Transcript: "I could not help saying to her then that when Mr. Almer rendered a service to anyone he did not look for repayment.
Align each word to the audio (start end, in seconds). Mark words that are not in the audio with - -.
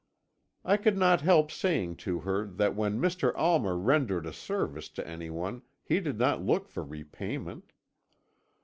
"I 0.65 0.77
could 0.77 0.97
not 0.97 1.21
help 1.21 1.51
saying 1.51 1.97
to 1.97 2.21
her 2.21 2.45
then 2.47 2.57
that 2.57 2.75
when 2.75 2.99
Mr. 2.99 3.31
Almer 3.35 3.77
rendered 3.77 4.25
a 4.25 4.33
service 4.33 4.89
to 4.89 5.07
anyone 5.07 5.61
he 5.83 5.99
did 5.99 6.17
not 6.17 6.41
look 6.43 6.67
for 6.67 6.83
repayment. 6.83 7.71